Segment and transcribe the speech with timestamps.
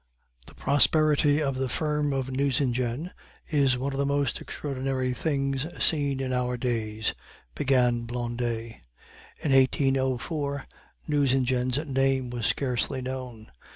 [0.47, 3.11] "The prosperity of the firm of Nucingen
[3.47, 7.13] is one of the most extraordinary things seen in our days,"
[7.53, 8.77] began Blondet.
[9.43, 10.65] "In 1804
[11.07, 13.51] Nucingen's name was scarcely known.